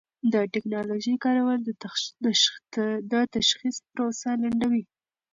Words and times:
د 0.33 0.35
ټېکنالوژۍ 0.53 1.15
کارول 1.23 1.59
د 3.11 3.13
تشخیص 3.35 3.75
پروسه 3.91 4.29
لنډوي. 4.41 4.83